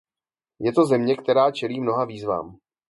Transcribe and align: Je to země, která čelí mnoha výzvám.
Je 0.59 0.71
to 0.73 0.85
země, 0.85 1.15
která 1.15 1.51
čelí 1.51 1.81
mnoha 1.81 2.05
výzvám. 2.05 2.57